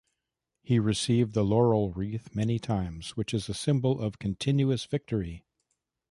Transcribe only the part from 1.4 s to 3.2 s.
laurel wreath many times,